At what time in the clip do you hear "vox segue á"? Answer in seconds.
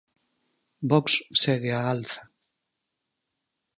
0.89-1.81